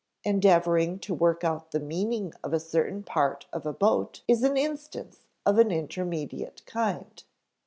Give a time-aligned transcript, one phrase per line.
[0.23, 4.57] Endeavoring to work out the meaning of a certain part of a boat is an
[4.57, 7.21] instance of an intermediate kind.